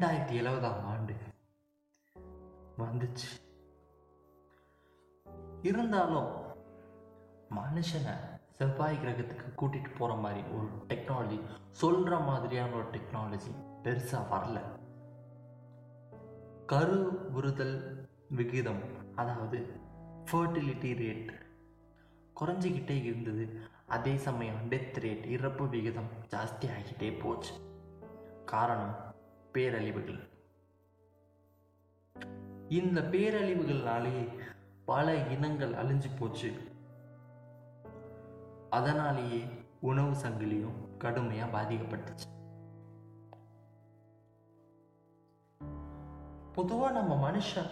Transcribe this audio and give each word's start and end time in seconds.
ரெண்டாயிரத்தி 0.00 0.32
எழுபதாம் 0.32 0.84
ஆண்டு 0.84 1.14
வந்துச்சு. 2.78 3.26
இருந்தாலும் 5.62 6.28
மனுஷனை 7.50 8.14
செவ்வாய் 8.50 8.96
கிரகத்துக்கு 8.96 9.52
கூட்டிட்டு 9.56 9.94
போற 9.98 10.14
மாதிரி 10.14 10.42
ஒரு 10.42 10.68
டெக்னாலஜி 10.88 11.40
சொல்ற 11.80 12.26
மாதிரியான 12.26 12.72
ஒரு 12.72 12.84
டெக்னாலஜி 12.84 13.52
பெருசா 13.82 14.22
வரல. 14.30 14.60
கருவுறுதல் 16.68 18.08
விகிதம் 18.28 18.82
அதாவது 19.14 19.80
ஃபர்டிலிட்டி 20.32 20.94
ரேட் 20.94 21.30
குறைஞ்சிக்கிட்டே 22.40 23.04
இருந்தது. 23.04 23.60
அதே 23.88 24.16
சமயம் 24.16 24.70
டெத் 24.70 24.98
ரேட் 24.98 25.24
இறப்பு 25.24 25.68
விகிதம் 25.68 26.10
ஜாஸ்தி 26.30 26.70
ஆகிட்டே 26.78 27.20
போச்சு. 27.20 27.52
காரணம் 28.46 29.08
பேரழிவுகள். 29.52 30.28
இந்த 32.68 33.00
பேரழிவுகள்னாலேயே 33.00 34.38
பல 34.84 35.14
இனங்கள் 35.14 35.72
அழிஞ்சு 35.72 36.10
போச்சு. 36.18 36.52
அதனாலேயே 38.70 39.44
உணவு 39.80 40.10
சங்கிலியும் 40.10 40.78
கடுமையா 40.98 41.46
பாதிக்கப்பட்டுச்சு. 41.54 42.28
பொதுவா 46.54 46.92
நம்ம 46.92 47.30
மனுஷன் 47.30 47.70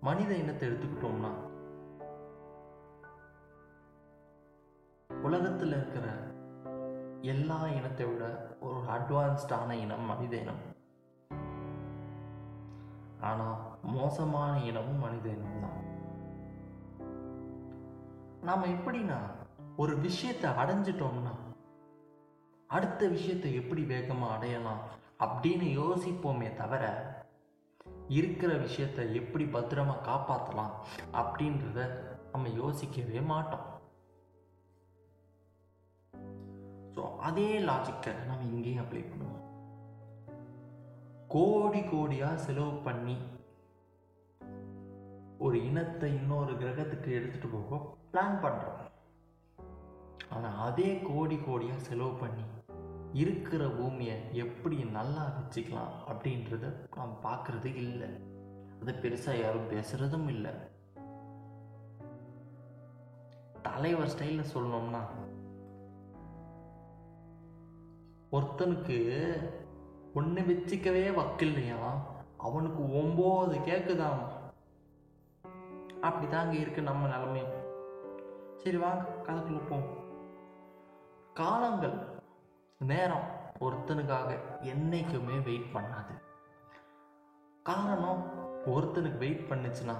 மனித 0.00 0.34
இனத்தை 0.34 0.68
எடுத்துக்கிட்டோம்னா 0.68 1.30
உலகத்துல 5.08 5.66
இருக்கிற 5.66 6.06
எல்லா 7.22 7.68
இனத்தை 7.68 8.04
விட 8.06 8.54
ஒரு 8.60 8.80
அட்வான்ஸ்டான 8.90 9.70
இனம் 9.70 10.04
மனித 10.04 10.36
இனம். 10.36 10.62
ஆனால் 13.20 13.56
மோசமான 13.82 14.60
இனமும் 14.60 14.98
மனித 14.98 15.28
இனம் 15.28 15.60
தான். 15.60 15.80
நாம் 18.40 18.62
எப்படின்னா 18.62 19.18
ஒரு 19.76 19.96
விஷயத்தை 19.96 20.50
அடைஞ்சிட்டோம்னா 20.50 21.34
அடுத்த 22.66 23.08
விஷயத்தை 23.08 23.54
எப்படி 23.54 23.82
வேகமாக 23.82 24.34
அடையலாம் 24.34 24.82
அப்படின்னு 25.18 25.68
யோசிப்போமே 25.80 26.54
தவிர 26.54 26.84
இருக்கிற 28.08 28.56
விஷயத்தை 28.56 29.14
எப்படி 29.14 29.44
பத்திரமா 29.44 29.96
காப்பாற்றலாம் 30.08 30.72
அப்படின்றத 31.12 31.90
நம்ம 32.32 32.48
யோசிக்கவே 32.48 33.20
மாட்டோம். 33.20 33.71
ஸோ 36.94 37.02
அதே 37.18 37.58
லாஜிக்கை 37.58 38.12
நம்ம 38.26 38.44
இங்கேயும் 38.44 38.84
அப்ளை 38.84 39.02
பண்ணுவோம். 39.04 39.38
கோடி 41.28 41.80
கோடியாக 41.80 42.34
செலவு 42.34 42.72
பண்ணி 42.72 43.16
ஒரு 45.38 45.64
இனத்தை 45.64 46.08
இன்னொரு 46.14 46.52
கிரகத்துக்கு 46.52 47.10
எடுத்துகிட்டு 47.18 47.48
போக 47.52 47.78
பிளான் 48.12 48.36
பண்ணுறோம் 48.42 48.80
ஆனால் 50.28 50.58
அதே 50.58 50.90
கோடி 50.98 51.36
கோடியாக 51.36 51.86
செலவு 51.88 52.12
பண்ணி 52.12 52.44
இருக்கிற 53.12 53.62
பூமியை 53.68 54.16
எப்படி 54.32 54.76
நல்லா 54.98 55.24
வச்சுக்கலாம் 55.38 55.94
அப்படின்றத 56.10 56.66
நாம் 56.96 57.16
பார்க்குறது 57.24 57.70
இல்லை. 57.74 58.08
அது 58.80 58.92
பெருசாக 58.92 59.40
யாரும் 59.40 59.70
பேசுகிறதும் 59.70 60.28
இல்லை. 60.28 60.52
தலைவர் 63.62 64.12
ஸ்டைலில் 64.14 64.52
சொல்லணும்னா 64.54 65.02
ஒருத்தனுக்கு 68.32 68.96
ஒன்று 70.14 70.42
வச்சுக்கவே 70.42 71.10
வக்கில்லையா? 71.10 71.78
அவனுக்கு 72.38 72.82
ஒம்பது 72.92 73.60
கேக்குதாம் 73.64 74.22
அப்படிதாங்க 76.02 76.52
இருக்கு 76.52 76.82
நம்ம 76.82 77.06
நிலமையும் 77.06 77.52
சரி 78.56 78.76
வாங்க 78.76 79.02
கதைக்குள்ள 79.26 79.68
போம் 79.68 79.86
காலங்கள் 81.34 82.20
நேரம் 82.80 83.28
ஒருத்தனுக்காக 83.60 84.38
என்னைக்குமே 84.62 85.42
வெயிட் 85.42 85.74
பண்ணாது. 85.74 86.14
காரணம் 87.62 88.22
ஒருத்தனுக்கு 88.66 89.18
வெயிட் 89.18 89.48
பண்ணுச்சுன்னா 89.50 89.96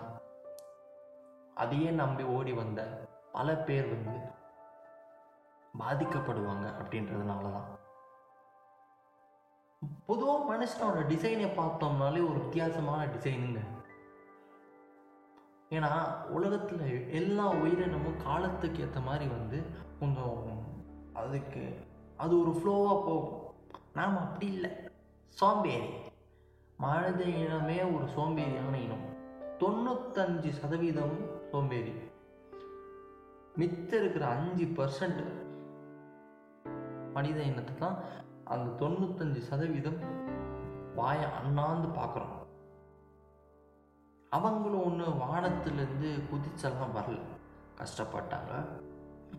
அதையே 1.54 1.90
நம்பி 1.90 2.22
ஓடி 2.22 2.52
வந்த 2.52 3.08
பல 3.32 3.56
பேர் 3.56 3.88
வந்து 3.88 4.18
பாதிக்கப்படுவாங்க 5.78 6.66
அப்படின்றதுனால 6.80 7.52
தான் 7.52 7.81
பொதுவாக 10.06 10.54
மனுஷனோட 10.54 11.10
டிசைனை 11.10 11.48
பார்த்தோம்னாலே 11.56 12.30
ஒரு 12.30 12.38
வித்தியாசமான 12.38 13.06
டிசைனுங்க 13.06 13.60
ஏன்னா 15.70 16.22
உலகத்தில் 16.24 17.10
எல்லா 17.10 17.48
உயிரினமும் 17.48 18.22
காலத்துக்கு 18.24 18.82
ஏற்ற 18.82 19.00
மாதிரி 19.00 19.26
வந்து 19.26 19.62
கொஞ்சம் 20.00 20.60
அதுக்கு 21.12 21.76
அது 22.16 22.40
ஒரு 22.40 22.50
ஃப்ளோவாக 22.50 23.04
போகும். 23.06 23.54
நாம் 23.92 24.16
அப்படி 24.16 24.52
இல்லை. 24.52 24.70
சோம்பேறி. 25.28 25.88
மனித 26.76 27.24
இனமே 27.24 27.94
ஒரு 27.94 28.04
சோம்பேறியான 28.04 28.74
இனம். 28.74 29.06
தொண்ணூத்தஞ்சு 29.58 30.48
சதவீதம் 30.48 31.40
சோம்பேறி. 31.50 31.92
மித்த 33.58 33.92
இருக்கிற 33.92 34.26
அஞ்சு 34.26 34.64
பர்சன்ட் 34.64 35.22
மனித 37.12 37.42
இனத்தை 37.42 37.74
தான் 37.74 37.96
அந்த 38.44 38.86
தொண்ணூத்தஞ்சு 38.86 39.38
சதவீதம் 39.38 39.98
வாயை 40.94 41.24
அண்ணாந்து 41.24 41.88
பார்க்குறோம். 41.88 42.40
அவங்களும் 44.30 44.84
ஒன்று 44.84 45.06
வானத்துலேருந்து 45.06 46.22
குதிச்செல்லாம் 46.32 46.96
வரல. 46.96 47.20
கஷ்டப்பட்டாங்க. 47.78 48.66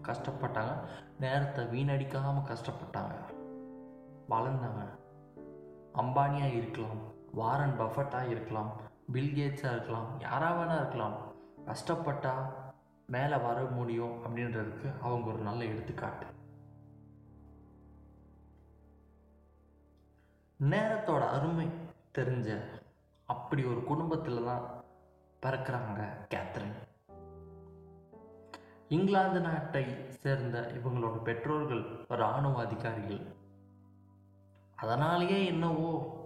கஷ்டப்பட்டாங்க. 0.02 0.78
நேரத்தை 1.20 1.66
வீணடிக்காமல் 1.66 2.56
கஷ்டப்பட்டாங்க. 2.56 3.16
வளர்ந்தாங்க 4.30 5.02
அம்பானியாக 5.94 6.54
இருக்கலாம். 6.54 7.12
வாரன் 7.32 7.80
பஃபட்டாக 7.80 8.30
இருக்கலாம். 8.30 8.72
பில்கேட்ஸாக 9.14 9.72
இருக்கலாம். 9.72 10.20
யாராக 10.20 10.64
வேணா 10.64 10.76
இருக்கலாம். 10.76 11.16
கஷ்டப்பட்டா 11.66 12.32
மேலே 13.08 13.36
வர 13.36 13.62
முடியும் 13.62 14.24
அப்படின்றதுக்கு 14.24 15.02
அவங்க 15.02 15.32
ஒரு 15.32 15.44
நல்ல 15.44 15.64
எடுத்துக்காட்டு. 15.64 16.26
நேரத்தோட 20.70 21.30
அருமை 21.30 21.68
தெரிஞ்ச 22.18 22.60
அப்படி 23.26 23.64
ஒரு 23.64 23.84
குடும்பத்தில் 23.84 24.44
தான் 24.44 24.84
பிறக்கிறாங்க 25.42 26.02
கேத்ரின் 26.30 26.76
இங்கிலாந்து 28.88 29.40
நாட்டை 29.40 30.10
சேர்ந்த 30.10 30.72
இவங்களோட 30.74 31.22
பெற்றோர்கள் 31.22 32.06
இராணுவ 32.08 32.66
அதிகாரிகள். 32.66 33.22
அதனாலேயே 34.76 35.46
என்னவோ 35.46 36.20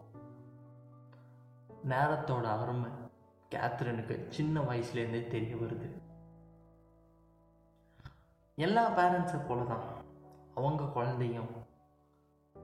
நேரத்தோட 1.83 2.43
அருமை 2.61 2.89
கேத்ரினுக்கு 3.55 4.27
சின்ன 4.29 4.61
வயசுலேருந்தே 4.61 5.27
தெரிய 5.27 5.55
வருது. 5.55 5.91
எல்லா 8.55 8.89
பேரண்ட்ஸை 8.89 9.47
போல 9.47 9.63
தான் 9.63 9.83
அவங்க 10.55 10.83
குழந்தையும் 10.83 11.51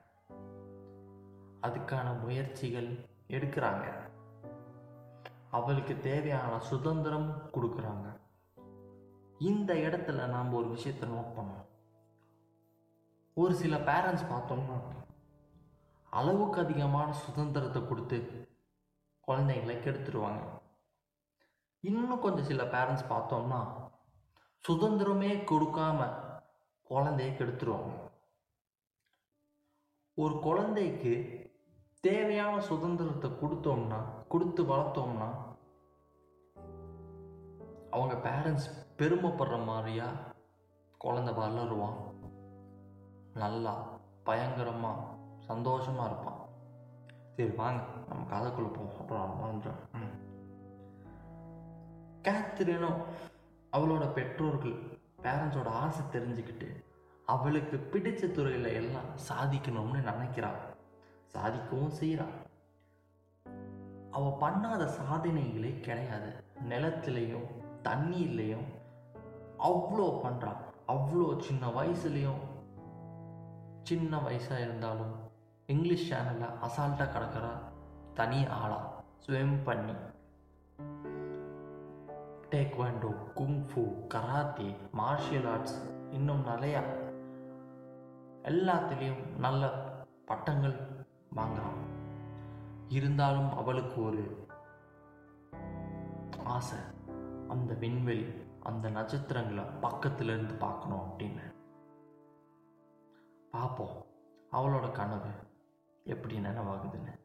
அதுக்கான 1.63 2.21
முயற்சிகள் 2.21 3.09
எடுக்கிறாங்க. 3.29 3.93
அவளுக்கு 5.51 5.99
தேவையான 5.99 6.59
சுதந்திரம் 6.59 7.51
கொடுக்குறாங்க. 7.53 8.21
இந்த 9.39 9.75
இடத்துல 9.75 10.29
நாம் 10.29 10.53
ஒரு 10.53 10.69
விஷயத்தை 10.69 11.09
நோட் 11.09 11.39
பண்ணோம் 11.39 11.67
ஒரு 13.35 13.55
சில 13.55 13.77
பேரண்ட்ஸ் 13.77 14.33
பார்த்தோம்னா 14.33 14.83
அளவுக்கு 16.11 16.61
அதிகமான 16.61 17.13
சுதந்திரத்தை 17.13 17.89
கொடுத்து 17.89 18.49
குழந்தைங்களை 19.27 19.77
கெடுத்துருவாங்க. 19.77 20.43
இன்னும் 21.81 22.21
கொஞ்சம் 22.21 22.45
சில 22.45 22.65
பேரண்ட்ஸ் 22.65 23.11
பார்த்தோம்னா 23.11 23.73
சுதந்திரமே 24.69 25.45
கொடுக்காம 25.45 26.24
குழந்தைய 26.95 27.31
கெடுத்துருவாங்க. 27.37 27.93
ஒரு 30.19 30.35
குழந்தைக்கு 30.47 31.15
தேவையான 32.01 32.55
சுதந்திரத்தை 32.69 33.31
கொடுத்தோம்னா 33.31 34.01
கொடுத்து 34.29 34.63
வளர்த்தோம்னா 34.63 35.29
அவங்க 37.91 38.15
பேரண்ட்ஸ் 38.29 38.69
பெருமைப்படுற 38.99 39.57
மாதிரியா 39.65 40.09
குழந்தை 40.99 41.33
வளருவான். 41.35 41.99
நல்லா 43.43 43.75
பயங்கரமாக 44.25 45.07
சந்தோஷமாக 45.49 46.09
இருப்பான். 46.11 46.41
சரி 47.37 47.53
வாங்க 47.61 47.83
நம்ம 48.09 48.23
கதைக்குள்ள 48.33 48.69
போவோம் 48.75 48.99
அப்புறம் 49.01 49.41
வந்துடும் 49.45 50.13
கேத்ரினும் 52.27 53.01
அவளோட 53.77 54.05
பெற்றோர்கள் 54.19 54.77
பேரண்ட்ஸோட 55.25 55.69
ஆசை 55.83 56.03
தெரிஞ்சுக்கிட்டு 56.13 56.69
அவளுக்கு 57.29 57.77
பிடித்த 57.93 58.27
துறையில் 58.27 58.71
எல்லாம் 58.81 59.11
சாதிக்கணும்னு 59.29 60.01
நினைக்கிறாள் 60.11 60.61
சாதிக்கவும் 61.35 61.95
செய்கிறாள் 62.01 62.35
அவள் 64.11 64.41
பண்ணாத 64.41 64.83
சாதனைகளே 64.99 65.71
கிடையாது. 65.81 66.29
நிலத்துலேயும் 66.69 67.49
தண்ணீர்லேயும் 67.85 68.67
அவ்வளோ 69.59 70.07
பண்ணுறான் 70.25 70.61
அவ்வளோ 70.89 71.29
சின்ன 71.41 71.67
வயசுலேயும் 71.69 72.43
சின்ன 73.83 74.21
வயசாக 74.27 74.65
இருந்தாலும் 74.67 75.15
இங்கிலீஷ் 75.67 76.07
சேனலில் 76.13 76.55
அசால்ட்டாக 76.67 77.13
கிடக்கிறா. 77.15 77.53
தனி 78.15 78.41
ஆளாக 78.47 78.91
ஸ்விம் 79.25 79.57
பண்ணி. 79.65 79.95
Taekwondo 82.55 83.15
kung fu 83.35 84.07
karate 84.07 84.77
martial 84.97 85.51
arts 85.51 85.91
இன்னும் 86.11 86.47
நிறையா 86.47 86.83
எல்லாத்துலேயும் 88.43 89.37
நல்ல 89.37 89.71
பட்டங்கள் 90.25 91.07
வாங்குறான். 91.37 91.79
இருந்தாலும் 92.89 93.57
அவளுக்கு 93.57 94.05
ஒரு 94.05 94.47
ஆசை. 96.45 96.79
அந்த 97.49 97.75
விண்வெளி 97.75 98.33
அந்த 98.63 98.91
நட்சத்திரங்களை 98.91 99.65
பக்கத்துல 99.65 100.23
இருந்து 100.23 100.55
பார்க்கணும் 100.55 101.01
அப்படின்னு. 101.01 101.55
பார்ப்போம். 103.51 104.07
அவளோட 104.53 104.93
கனவு 104.93 105.31
எப்படி 106.05 106.39
நினைவாகுதுன்னு. 106.39 107.24